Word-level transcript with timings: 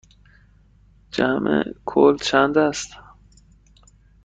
جمع 1.11 1.63
کل 1.85 2.17
چند 2.17 2.57
است؟ 2.57 2.91